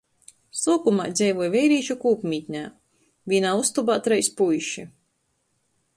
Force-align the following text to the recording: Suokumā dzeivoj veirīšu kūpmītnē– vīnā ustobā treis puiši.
Suokumā 0.59 1.05
dzeivoj 1.17 1.49
veirīšu 1.57 1.97
kūpmītnē– 2.05 2.63
vīnā 3.35 3.55
ustobā 3.61 3.99
treis 4.09 4.31
puiši. 4.41 4.91